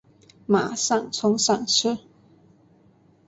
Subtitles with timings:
[0.47, 1.99] 马上冲上车